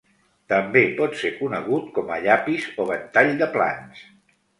També 0.51 0.81
pot 1.01 1.17
ser 1.23 1.29
conegut 1.41 1.91
com 1.97 2.09
a 2.15 2.17
llapis 2.23 2.65
o 2.85 2.87
ventall 2.93 3.31
de 3.43 3.49
plans. 3.59 4.01